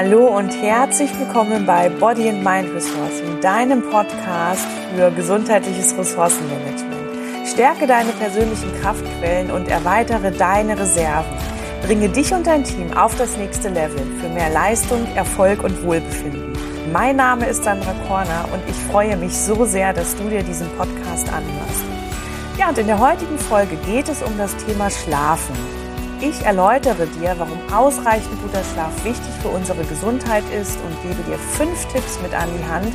[0.00, 7.48] Hallo und herzlich willkommen bei Body and Mind Ressourcen, deinem Podcast für gesundheitliches Ressourcenmanagement.
[7.48, 11.36] Stärke deine persönlichen Kraftquellen und erweitere deine Reserven.
[11.82, 16.52] Bringe dich und dein Team auf das nächste Level für mehr Leistung, Erfolg und Wohlbefinden.
[16.92, 20.68] Mein Name ist Sandra Korner und ich freue mich so sehr, dass du dir diesen
[20.76, 21.82] Podcast anhörst.
[22.56, 25.56] Ja, und in der heutigen Folge geht es um das Thema Schlafen.
[26.20, 31.38] Ich erläutere dir, warum ausreichend guter Schlaf wichtig für unsere Gesundheit ist und gebe dir
[31.38, 32.92] fünf Tipps mit an die Hand,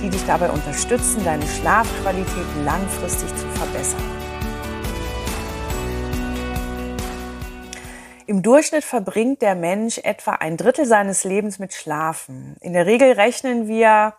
[0.00, 4.00] die dich dabei unterstützen, deine Schlafqualität langfristig zu verbessern.
[8.28, 12.56] Im Durchschnitt verbringt der Mensch etwa ein Drittel seines Lebens mit Schlafen.
[12.60, 14.14] In der Regel rechnen wir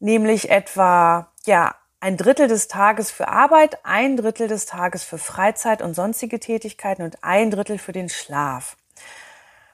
[0.00, 1.74] nämlich etwa ja
[2.06, 7.02] ein Drittel des Tages für Arbeit, ein Drittel des Tages für Freizeit und sonstige Tätigkeiten
[7.02, 8.76] und ein Drittel für den Schlaf.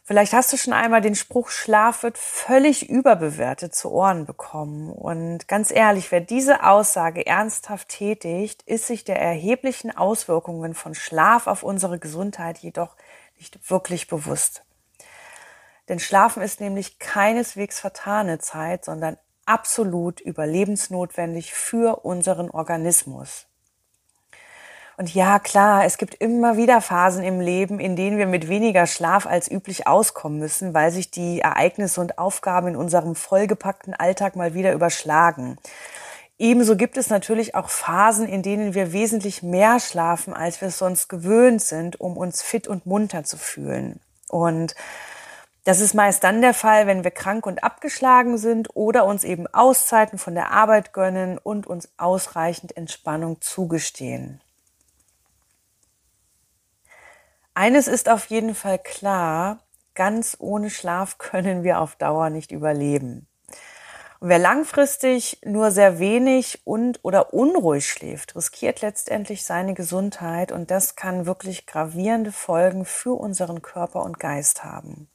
[0.02, 4.90] Vielleicht hast du schon einmal den Spruch, Schlaf wird völlig überbewertet zu Ohren bekommen.
[4.90, 11.46] Und ganz ehrlich, wer diese Aussage ernsthaft tätigt, ist sich der erheblichen Auswirkungen von Schlaf
[11.46, 12.96] auf unsere Gesundheit jedoch
[13.36, 14.64] nicht wirklich bewusst.
[15.90, 23.46] Denn Schlafen ist nämlich keineswegs vertane Zeit, sondern absolut überlebensnotwendig für unseren Organismus.
[24.98, 28.86] Und ja, klar, es gibt immer wieder Phasen im Leben, in denen wir mit weniger
[28.86, 34.36] Schlaf als üblich auskommen müssen, weil sich die Ereignisse und Aufgaben in unserem vollgepackten Alltag
[34.36, 35.58] mal wieder überschlagen.
[36.38, 40.78] Ebenso gibt es natürlich auch Phasen, in denen wir wesentlich mehr schlafen, als wir es
[40.78, 44.00] sonst gewöhnt sind, um uns fit und munter zu fühlen.
[44.28, 44.74] Und
[45.64, 49.46] das ist meist dann der Fall, wenn wir krank und abgeschlagen sind oder uns eben
[49.46, 54.40] Auszeiten von der Arbeit gönnen und uns ausreichend Entspannung zugestehen.
[57.54, 59.60] Eines ist auf jeden Fall klar,
[59.94, 63.28] ganz ohne Schlaf können wir auf Dauer nicht überleben.
[64.18, 70.70] Und wer langfristig nur sehr wenig und oder unruhig schläft, riskiert letztendlich seine Gesundheit und
[70.70, 75.08] das kann wirklich gravierende Folgen für unseren Körper und Geist haben.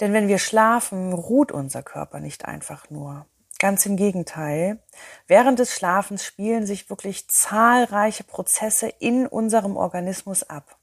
[0.00, 3.26] Denn wenn wir schlafen, ruht unser Körper nicht einfach nur.
[3.58, 4.82] Ganz im Gegenteil.
[5.28, 10.78] Während des Schlafens spielen sich wirklich zahlreiche Prozesse in unserem Organismus ab.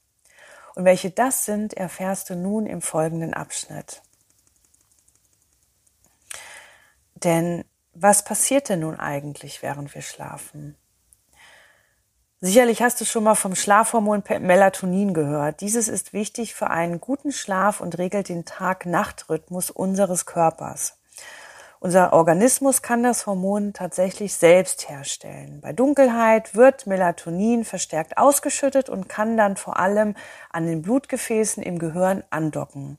[0.74, 4.02] Und welche das sind, erfährst du nun im folgenden Abschnitt.
[7.16, 10.76] Denn was passiert denn nun eigentlich, während wir schlafen?
[12.42, 15.60] Sicherlich hast du schon mal vom Schlafhormon Melatonin gehört.
[15.60, 20.96] Dieses ist wichtig für einen guten Schlaf und regelt den Tag-Nacht-Rhythmus unseres Körpers.
[21.80, 25.60] Unser Organismus kann das Hormon tatsächlich selbst herstellen.
[25.60, 30.14] Bei Dunkelheit wird Melatonin verstärkt ausgeschüttet und kann dann vor allem
[30.50, 32.96] an den Blutgefäßen im Gehirn andocken.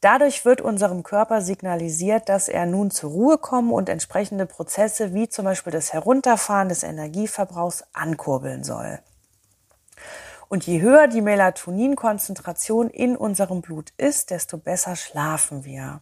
[0.00, 5.28] Dadurch wird unserem Körper signalisiert, dass er nun zur Ruhe kommen und entsprechende Prozesse wie
[5.28, 9.00] zum Beispiel das Herunterfahren des Energieverbrauchs ankurbeln soll.
[10.48, 16.00] Und je höher die Melatoninkonzentration in unserem Blut ist, desto besser schlafen wir.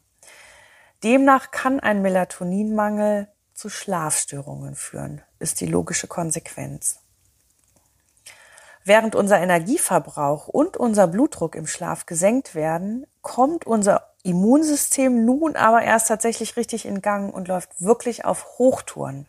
[1.02, 7.00] Demnach kann ein Melatoninmangel zu Schlafstörungen führen, ist die logische Konsequenz.
[8.86, 15.82] Während unser Energieverbrauch und unser Blutdruck im Schlaf gesenkt werden, kommt unser Immunsystem nun aber
[15.82, 19.26] erst tatsächlich richtig in Gang und läuft wirklich auf Hochtouren.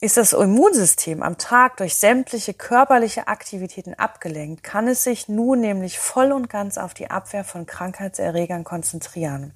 [0.00, 5.98] Ist das Immunsystem am Tag durch sämtliche körperliche Aktivitäten abgelenkt, kann es sich nun nämlich
[5.98, 9.52] voll und ganz auf die Abwehr von Krankheitserregern konzentrieren.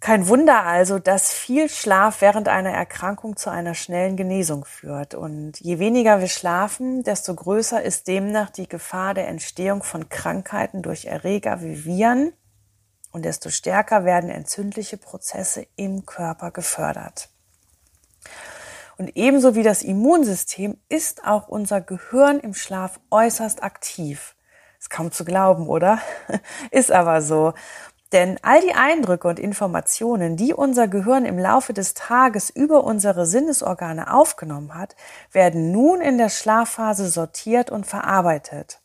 [0.00, 5.14] Kein Wunder also, dass viel Schlaf während einer Erkrankung zu einer schnellen Genesung führt.
[5.14, 10.82] Und je weniger wir schlafen, desto größer ist demnach die Gefahr der Entstehung von Krankheiten
[10.82, 12.32] durch Erreger wie Viren
[13.10, 17.30] und desto stärker werden entzündliche Prozesse im Körper gefördert.
[18.98, 24.36] Und ebenso wie das Immunsystem ist auch unser Gehirn im Schlaf äußerst aktiv.
[24.78, 26.00] Ist kaum zu glauben, oder?
[26.70, 27.54] ist aber so.
[28.12, 33.26] Denn all die Eindrücke und Informationen, die unser Gehirn im Laufe des Tages über unsere
[33.26, 34.96] Sinnesorgane aufgenommen hat,
[35.32, 38.80] werden nun in der Schlafphase sortiert und verarbeitet.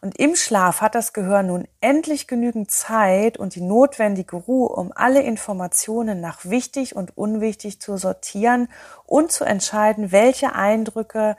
[0.00, 4.92] Und im Schlaf hat das Gehirn nun endlich genügend Zeit und die notwendige Ruhe, um
[4.94, 8.68] alle Informationen nach wichtig und unwichtig zu sortieren
[9.04, 11.36] und zu entscheiden, welche Eindrücke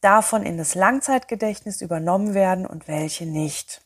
[0.00, 3.80] davon in das Langzeitgedächtnis übernommen werden und welche nicht.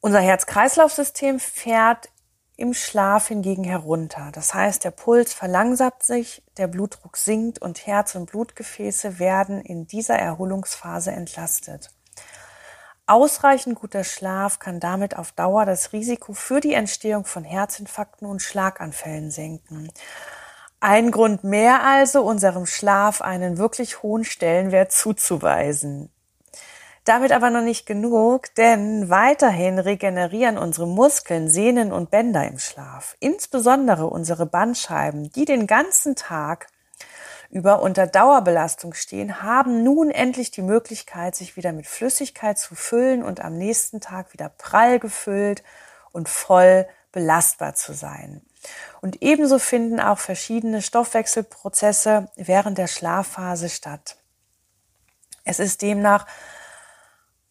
[0.00, 2.08] Unser Herz-Kreislauf-System fährt
[2.56, 4.30] im Schlaf hingegen herunter.
[4.32, 9.86] Das heißt, der Puls verlangsamt sich, der Blutdruck sinkt und Herz- und Blutgefäße werden in
[9.86, 11.90] dieser Erholungsphase entlastet.
[13.06, 18.42] Ausreichend guter Schlaf kann damit auf Dauer das Risiko für die Entstehung von Herzinfarkten und
[18.42, 19.90] Schlaganfällen senken.
[20.80, 26.10] Ein Grund mehr also, unserem Schlaf einen wirklich hohen Stellenwert zuzuweisen.
[27.08, 33.16] Damit aber noch nicht genug, denn weiterhin regenerieren unsere Muskeln, Sehnen und Bänder im Schlaf.
[33.18, 36.66] Insbesondere unsere Bandscheiben, die den ganzen Tag
[37.48, 43.22] über unter Dauerbelastung stehen, haben nun endlich die Möglichkeit, sich wieder mit Flüssigkeit zu füllen
[43.22, 45.62] und am nächsten Tag wieder prall gefüllt
[46.12, 48.42] und voll belastbar zu sein.
[49.00, 54.18] Und ebenso finden auch verschiedene Stoffwechselprozesse während der Schlafphase statt.
[55.44, 56.26] Es ist demnach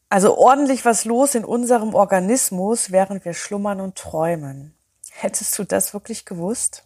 [0.09, 4.75] also ordentlich was los in unserem Organismus, während wir schlummern und träumen.
[5.11, 6.83] Hättest du das wirklich gewusst?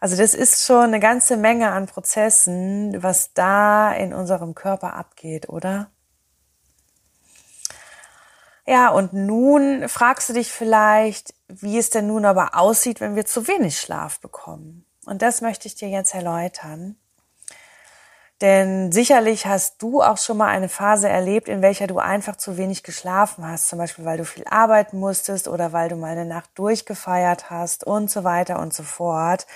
[0.00, 5.48] Also das ist schon eine ganze Menge an Prozessen, was da in unserem Körper abgeht,
[5.48, 5.90] oder?
[8.66, 13.24] Ja, und nun fragst du dich vielleicht, wie es denn nun aber aussieht, wenn wir
[13.24, 14.84] zu wenig Schlaf bekommen.
[15.06, 16.96] Und das möchte ich dir jetzt erläutern.
[18.42, 22.58] Denn sicherlich hast du auch schon mal eine Phase erlebt, in welcher du einfach zu
[22.58, 26.26] wenig geschlafen hast, zum Beispiel weil du viel arbeiten musstest oder weil du mal eine
[26.26, 29.46] Nacht durchgefeiert hast und so weiter und so fort.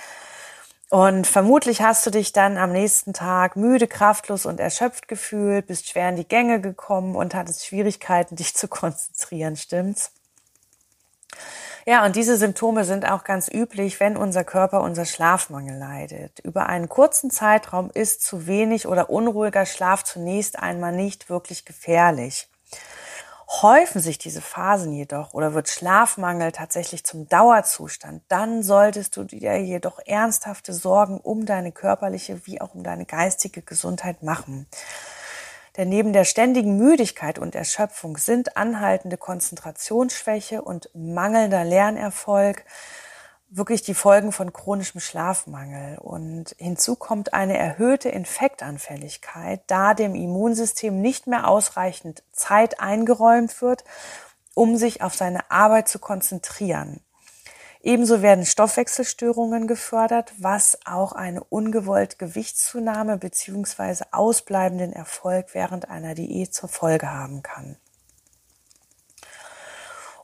[0.89, 5.87] Und vermutlich hast du dich dann am nächsten Tag müde, kraftlos und erschöpft gefühlt, bist
[5.87, 10.11] schwer in die Gänge gekommen und hattest Schwierigkeiten, dich zu konzentrieren, stimmt's?
[11.85, 16.39] Ja, und diese Symptome sind auch ganz üblich, wenn unser Körper unser Schlafmangel leidet.
[16.39, 22.47] Über einen kurzen Zeitraum ist zu wenig oder unruhiger Schlaf zunächst einmal nicht wirklich gefährlich.
[23.61, 29.57] Häufen sich diese Phasen jedoch oder wird Schlafmangel tatsächlich zum Dauerzustand, dann solltest du dir
[29.57, 34.67] jedoch ernsthafte Sorgen um deine körperliche wie auch um deine geistige Gesundheit machen.
[35.77, 42.65] Denn neben der ständigen Müdigkeit und Erschöpfung sind anhaltende Konzentrationsschwäche und mangelnder Lernerfolg
[43.51, 45.97] wirklich die Folgen von chronischem Schlafmangel.
[45.99, 53.83] Und hinzu kommt eine erhöhte Infektanfälligkeit, da dem Immunsystem nicht mehr ausreichend Zeit eingeräumt wird,
[54.55, 57.01] um sich auf seine Arbeit zu konzentrieren.
[57.83, 66.53] Ebenso werden Stoffwechselstörungen gefördert, was auch eine ungewollte Gewichtszunahme beziehungsweise ausbleibenden Erfolg während einer Diät
[66.53, 67.77] zur Folge haben kann.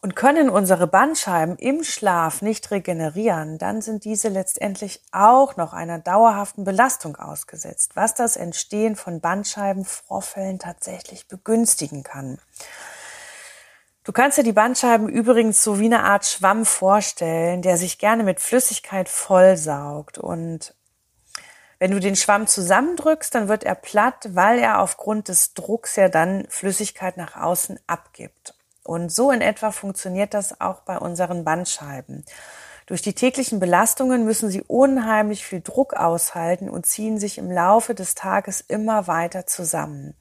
[0.02, 5.98] Und können unsere Bandscheiben im Schlaf nicht regenerieren, dann sind diese letztendlich auch noch einer
[5.98, 12.38] dauerhaften Belastung ausgesetzt, was das Entstehen von Bandscheibenvorfällen tatsächlich begünstigen kann.
[14.08, 18.24] Du kannst dir die Bandscheiben übrigens so wie eine Art Schwamm vorstellen, der sich gerne
[18.24, 20.18] mit Flüssigkeit vollsaugt.
[20.18, 20.74] Und
[21.78, 26.08] wenn du den Schwamm zusammendrückst, dann wird er platt, weil er aufgrund des Drucks ja
[26.08, 28.56] dann Flüssigkeit nach außen abgibt.
[28.86, 32.24] Und so in etwa funktioniert das auch bei unseren Bandscheiben.
[32.86, 37.94] Durch die täglichen Belastungen müssen sie unheimlich viel Druck aushalten und ziehen sich im Laufe
[37.94, 40.16] des Tages immer weiter zusammen.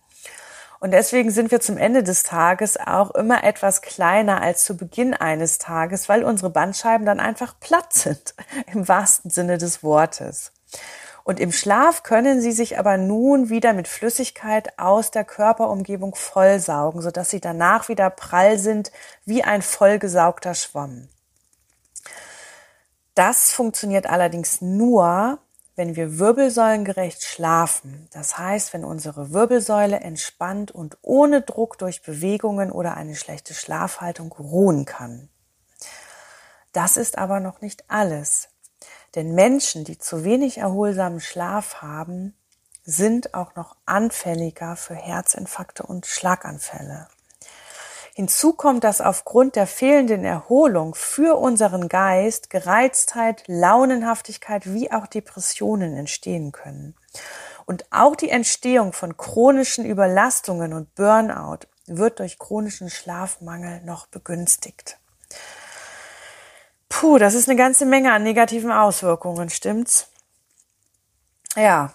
[0.78, 5.14] Und deswegen sind wir zum Ende des Tages auch immer etwas kleiner als zu Beginn
[5.14, 8.34] eines Tages, weil unsere Bandscheiben dann einfach platt sind,
[8.72, 10.52] im wahrsten Sinne des Wortes.
[11.24, 17.02] Und im Schlaf können sie sich aber nun wieder mit Flüssigkeit aus der Körperumgebung vollsaugen,
[17.02, 18.92] sodass sie danach wieder prall sind
[19.24, 21.08] wie ein vollgesaugter Schwamm.
[23.16, 25.40] Das funktioniert allerdings nur,
[25.76, 32.72] wenn wir wirbelsäulengerecht schlafen, das heißt, wenn unsere Wirbelsäule entspannt und ohne Druck durch Bewegungen
[32.72, 35.28] oder eine schlechte Schlafhaltung ruhen kann.
[36.72, 38.48] Das ist aber noch nicht alles.
[39.14, 42.34] Denn Menschen, die zu wenig erholsamen Schlaf haben,
[42.84, 47.08] sind auch noch anfälliger für Herzinfarkte und Schlaganfälle.
[48.16, 55.94] Hinzu kommt, dass aufgrund der fehlenden Erholung für unseren Geist Gereiztheit, Launenhaftigkeit wie auch Depressionen
[55.94, 56.94] entstehen können.
[57.66, 64.98] Und auch die Entstehung von chronischen Überlastungen und Burnout wird durch chronischen Schlafmangel noch begünstigt.
[66.88, 70.08] Puh, das ist eine ganze Menge an negativen Auswirkungen, stimmt's?
[71.54, 71.92] Ja,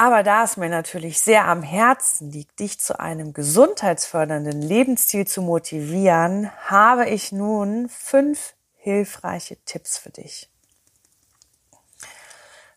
[0.00, 5.42] aber da es mir natürlich sehr am Herzen liegt, dich zu einem gesundheitsfördernden Lebensstil zu
[5.42, 10.48] motivieren, habe ich nun fünf hilfreiche Tipps für dich.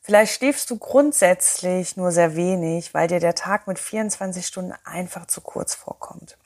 [0.01, 5.25] Vielleicht schläfst du grundsätzlich nur sehr wenig, weil dir der Tag mit 24 Stunden einfach
[5.25, 6.37] zu kurz vorkommt.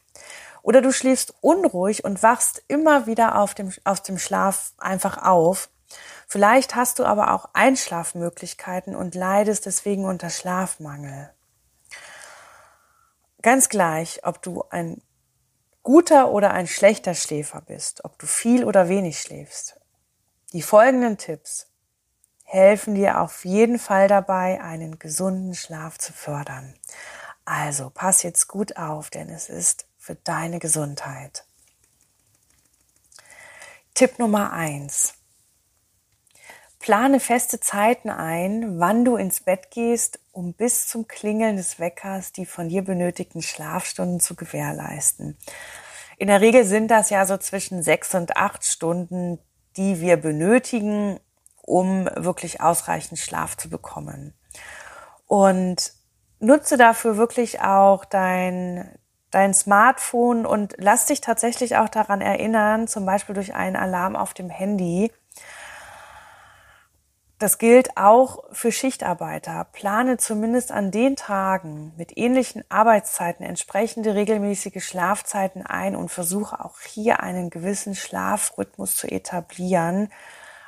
[0.62, 5.70] Oder du schläfst unruhig und wachst immer wieder auf dem, aus dem Schlaf einfach auf.
[6.28, 11.34] Vielleicht hast du aber auch Einschlafmöglichkeiten und leidest deswegen unter Schlafmangel.
[13.42, 15.02] Ganz gleich, ob du ein
[15.84, 19.80] guter oder ein schlechter Schläfer bist, ob du viel oder wenig schläfst.
[20.52, 21.68] Die folgenden Tipps
[22.44, 26.74] helfen dir auf jeden Fall dabei, einen gesunden Schlaf zu fördern.
[27.46, 31.46] Also pass jetzt gut auf, denn es ist für deine Gesundheit.
[33.94, 35.17] Tipp Nummer eins:
[36.80, 42.32] Plane feste Zeiten ein, wann du ins Bett gehst, um bis zum Klingeln des Weckers
[42.32, 45.38] die von dir benötigten Schlafstunden zu gewährleisten.
[46.18, 49.40] In der Regel sind das ja so zwischen sechs und acht Stunden,
[49.76, 51.20] die wir benötigen,
[51.62, 54.34] um wirklich ausreichend Schlaf zu bekommen.
[55.26, 55.94] Und
[56.40, 58.98] nutze dafür wirklich auch dein,
[59.32, 64.34] dein Smartphone und lass dich tatsächlich auch daran erinnern, zum Beispiel durch einen Alarm auf
[64.34, 65.12] dem Handy,
[67.40, 69.68] das gilt auch für Schichtarbeiter.
[69.72, 76.80] Plane zumindest an den Tagen mit ähnlichen Arbeitszeiten entsprechende regelmäßige Schlafzeiten ein und versuche auch
[76.82, 80.10] hier einen gewissen Schlafrhythmus zu etablieren,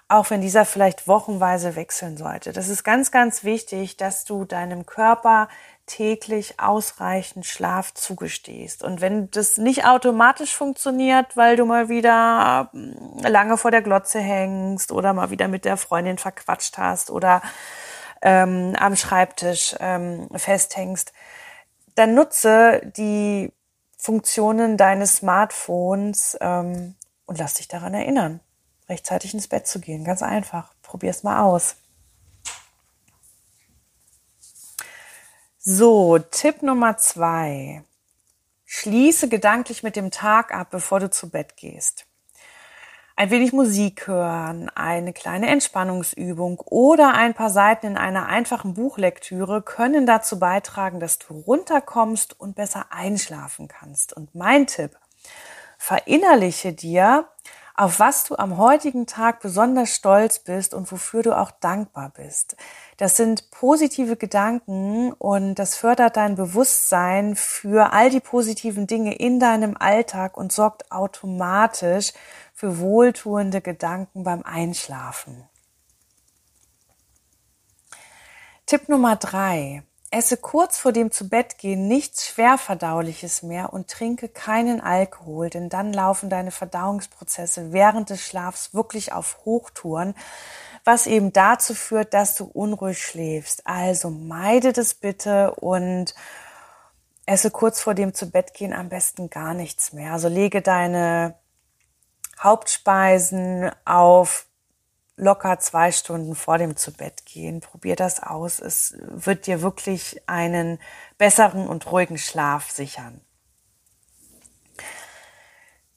[0.08, 2.54] auch wenn dieser vielleicht wochenweise wechseln sollte.
[2.54, 5.50] Das ist ganz, ganz wichtig, dass du deinem Körper
[5.90, 8.84] täglich ausreichend Schlaf zugestehst.
[8.84, 14.20] Und wenn das nicht automatisch funktioniert, weil du mal wieder hm, lange vor der Glotze
[14.20, 17.42] hängst oder mal wieder mit der Freundin verquatscht hast oder
[18.22, 21.12] ähm, am Schreibtisch ähm, festhängst,
[21.96, 23.52] dann nutze die
[23.98, 28.42] Funktionen deines Smartphones ähm, und lass dich daran erinnern,
[28.88, 30.04] rechtzeitig ins Bett zu gehen.
[30.04, 30.72] Ganz einfach.
[30.84, 31.78] Probier's mal aus.
[35.72, 37.84] So, Tipp Nummer zwei.
[38.66, 42.08] Schließe gedanklich mit dem Tag ab, bevor du zu Bett gehst.
[43.16, 49.62] Ein wenig Musik hören, eine kleine Entspannungsübung oder ein paar Seiten in einer einfachen Buchlektüre
[49.62, 54.12] können dazu beitragen, dass du runterkommst und besser einschlafen kannst.
[54.12, 54.98] Und mein Tipp,
[55.78, 57.30] verinnerliche dir,
[57.76, 62.58] auf was du am heutigen Tag besonders stolz bist und wofür du auch dankbar bist.
[63.00, 69.40] Das sind positive Gedanken und das fördert dein Bewusstsein für all die positiven Dinge in
[69.40, 72.12] deinem Alltag und sorgt automatisch
[72.54, 75.48] für wohltuende Gedanken beim Einschlafen.
[78.66, 79.84] Tipp Nummer drei.
[80.12, 86.30] Esse kurz vor dem Zubettgehen nichts Schwerverdauliches mehr und trinke keinen Alkohol, denn dann laufen
[86.30, 90.16] deine Verdauungsprozesse während des Schlafs wirklich auf Hochtouren,
[90.90, 93.68] was eben dazu führt, dass du unruhig schläfst.
[93.68, 96.16] Also meide das bitte und
[97.28, 100.14] esse kurz vor dem Zubettgehen am besten gar nichts mehr.
[100.14, 101.36] Also lege deine
[102.40, 104.48] Hauptspeisen auf
[105.16, 107.60] locker zwei Stunden vor dem Zubettgehen.
[107.60, 108.60] Probier das aus.
[108.60, 110.80] Es wird dir wirklich einen
[111.20, 113.22] besseren und ruhigen Schlaf sichern.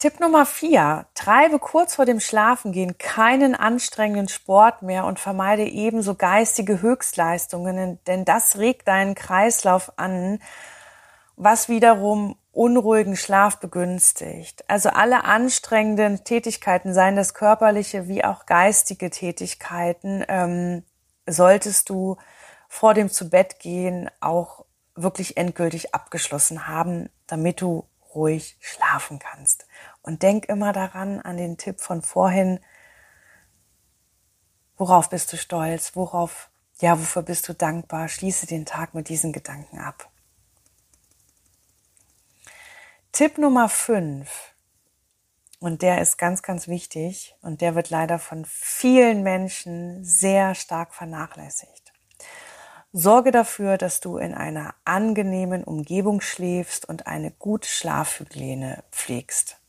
[0.02, 1.06] Tipp Nummer vier.
[1.14, 8.24] Treibe kurz vor dem Schlafengehen keinen anstrengenden Sport mehr und vermeide ebenso geistige Höchstleistungen, denn
[8.24, 10.40] das regt deinen Kreislauf an,
[11.36, 14.68] was wiederum unruhigen Schlaf begünstigt.
[14.68, 20.82] Also alle anstrengenden Tätigkeiten, seien das körperliche wie auch geistige Tätigkeiten, ähm,
[21.28, 22.16] solltest du
[22.68, 24.64] vor dem Zubettgehen auch
[24.96, 29.66] wirklich endgültig abgeschlossen haben, damit du ruhig schlafen kannst.
[30.02, 32.60] Und denk immer daran, an den Tipp von vorhin,
[34.76, 39.32] worauf bist du stolz, worauf, ja, wofür bist du dankbar, schließe den Tag mit diesen
[39.32, 40.10] Gedanken ab.
[43.12, 44.52] Tipp Nummer 5,
[45.62, 50.92] und der ist ganz, ganz wichtig und der wird leider von vielen Menschen sehr stark
[50.92, 51.92] vernachlässigt.
[52.92, 59.61] Sorge dafür, dass du in einer angenehmen Umgebung schläfst und eine gute Schlafhygiene pflegst.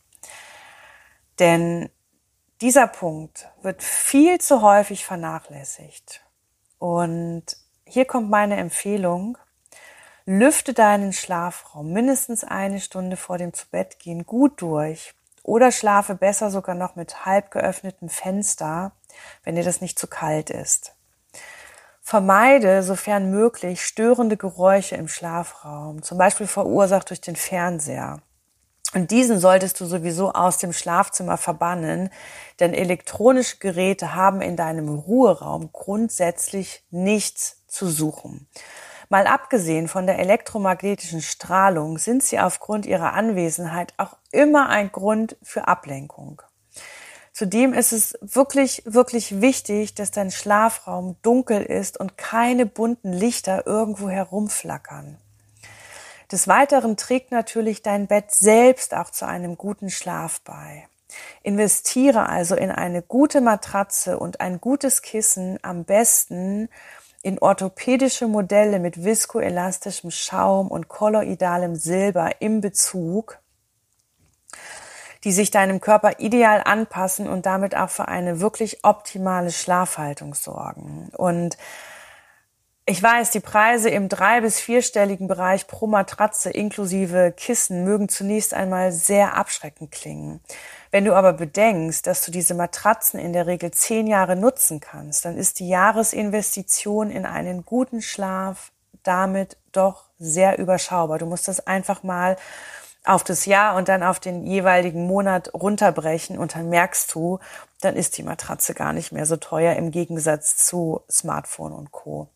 [1.40, 1.90] Denn
[2.62, 6.22] dieser Punkt wird viel zu häufig vernachlässigt.
[6.80, 7.44] Und
[7.86, 9.38] hier kommt meine Empfehlung.
[10.25, 15.13] Lüfte deinen Schlafraum mindestens eine Stunde vor dem Zubettgehen gut durch
[15.44, 18.94] oder schlafe besser sogar noch mit halb geöffnetem Fenster,
[19.44, 20.96] wenn dir das nicht zu kalt ist.
[22.02, 28.22] Vermeide, sofern möglich, störende Geräusche im Schlafraum, zum Beispiel verursacht durch den Fernseher.
[28.93, 32.09] Und diesen solltest du sowieso aus dem Schlafzimmer verbannen,
[32.59, 38.47] denn elektronische Geräte haben in deinem Ruheraum grundsätzlich nichts zu suchen.
[39.09, 45.38] Mal abgesehen von der elektromagnetischen Strahlung sind sie aufgrund ihrer Anwesenheit auch immer ein Grund
[45.41, 46.41] für Ablenkung.
[47.31, 53.65] Zudem ist es wirklich, wirklich wichtig, dass dein Schlafraum dunkel ist und keine bunten Lichter
[53.65, 55.17] irgendwo herumflackern.
[56.32, 60.88] Des Weiteren trägt natürlich dein Bett selbst auch zu einem guten Schlaf bei.
[61.44, 66.70] Investiere also in eine gute Matratze und ein gutes Kissen, am besten
[67.22, 73.39] in orthopädische Modelle mit viskoelastischem Schaum und kolloidalem Silber im Bezug
[75.24, 81.10] die sich deinem Körper ideal anpassen und damit auch für eine wirklich optimale Schlafhaltung sorgen.
[81.15, 81.58] Und
[82.86, 88.54] ich weiß, die Preise im drei- bis vierstelligen Bereich pro Matratze inklusive Kissen mögen zunächst
[88.54, 90.42] einmal sehr abschreckend klingen.
[90.92, 95.24] Wenn du aber bedenkst, dass du diese Matratzen in der Regel zehn Jahre nutzen kannst,
[95.24, 98.72] dann ist die Jahresinvestition in einen guten Schlaf
[99.04, 101.20] damit doch sehr überschaubar.
[101.20, 102.38] Du musst das einfach mal
[103.06, 107.40] auf das Jahr und dann auf den jeweiligen Monat runterbrechen und dann merkst du,
[107.82, 112.30] dann ist die Matratze gar nicht mehr so teuer im Gegensatz zu Smartphone und Co.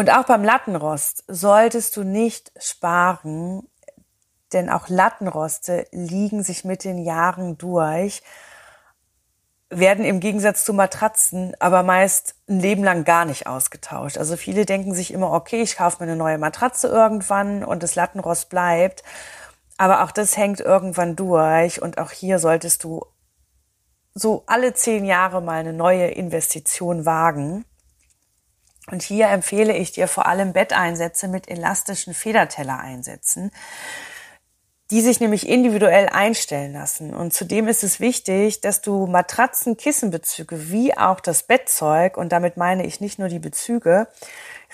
[0.00, 3.68] Und auch beim Lattenrost solltest du nicht sparen,
[4.54, 8.22] denn auch Lattenroste liegen sich mit den Jahren durch
[9.68, 14.16] werden im Gegensatz zu Matratzen aber meist ein Leben lang gar nicht ausgetauscht.
[14.16, 17.94] Also viele denken sich immer, okay, ich kaufe mir eine neue Matratze irgendwann und das
[17.94, 19.02] Lattenrost bleibt.
[19.76, 23.04] Aber auch das hängt irgendwann durch und auch hier solltest du
[24.14, 27.66] so alle zehn Jahre mal eine neue Investition wagen.
[28.90, 33.50] Und hier empfehle ich dir vor allem Betteinsätze mit elastischen Federteller einsetzen
[34.90, 37.14] die sich nämlich individuell einstellen lassen.
[37.14, 42.56] Und zudem ist es wichtig, dass du Matratzen, Kissenbezüge wie auch das Bettzeug, und damit
[42.56, 44.08] meine ich nicht nur die Bezüge,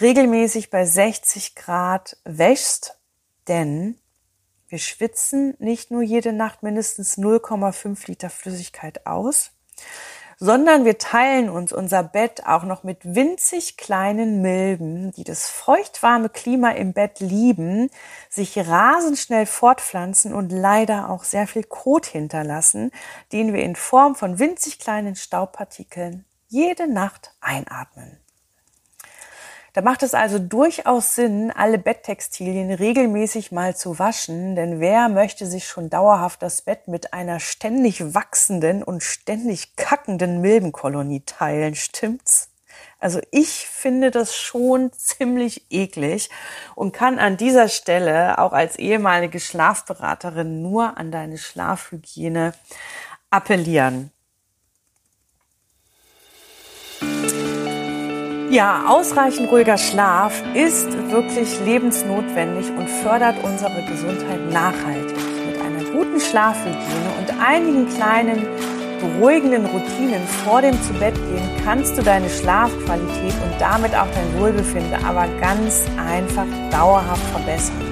[0.01, 2.99] regelmäßig bei 60 Grad wäschst,
[3.47, 3.99] denn
[4.69, 9.53] wir schwitzen nicht nur jede Nacht mindestens 0,5 Liter Flüssigkeit aus,
[10.39, 16.29] sondern wir teilen uns unser Bett auch noch mit winzig kleinen Milben, die das feuchtwarme
[16.29, 17.91] Klima im Bett lieben,
[18.29, 22.91] sich rasend schnell fortpflanzen und leider auch sehr viel Kot hinterlassen,
[23.33, 28.21] den wir in Form von winzig kleinen Staubpartikeln jede Nacht einatmen.
[29.77, 35.45] Da macht es also durchaus Sinn, alle Betttextilien regelmäßig mal zu waschen, denn wer möchte
[35.45, 42.49] sich schon dauerhaft das Bett mit einer ständig wachsenden und ständig kackenden Milbenkolonie teilen, stimmt's?
[43.01, 46.31] Also ich finde das schon ziemlich eklig
[46.75, 52.55] und kann an dieser Stelle auch als ehemalige Schlafberaterin nur an deine Schlafhygiene
[53.29, 54.11] appellieren.
[58.49, 65.17] Ja, ausreichend ruhiger Schlaf ist wirklich lebensnotwendig und fördert unsere Gesundheit nachhaltig.
[65.49, 68.47] Mit einer guten Schlafhygiene und einigen kleinen
[69.01, 75.27] beruhigenden Routinen vor dem Zubettgehen kannst du deine Schlafqualität und damit auch dein Wohlbefinden aber
[75.41, 77.83] ganz einfach dauerhaft verbessern.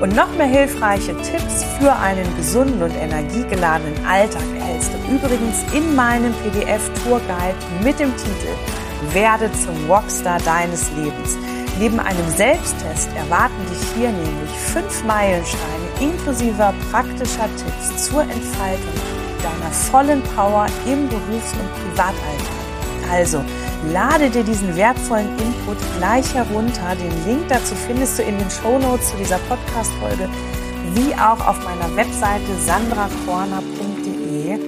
[0.00, 5.94] Und noch mehr hilfreiche Tipps für einen gesunden und energiegeladenen Alltag erhältst du übrigens in
[5.94, 7.54] meinem PDF-Tourguide
[7.84, 8.79] mit dem Titel
[9.12, 11.36] werde zum Rockstar deines Lebens.
[11.78, 18.94] Neben einem Selbsttest erwarten dich hier nämlich fünf Meilensteine inklusive praktischer Tipps zur Entfaltung
[19.42, 22.60] deiner vollen Power im Berufs- und Privatalltag.
[23.10, 23.42] Also,
[23.92, 26.94] lade dir diesen wertvollen Input gleich herunter.
[26.96, 30.28] Den Link dazu findest du in den Show Notes zu dieser Podcast-Folge,
[30.94, 34.58] wie auch auf meiner Webseite sandrakorner.de.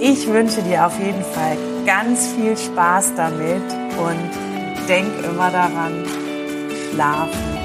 [0.00, 3.62] Ich wünsche dir auf jeden Fall ganz viel Spaß damit
[3.98, 6.04] und denk immer daran,
[6.92, 7.59] schlafen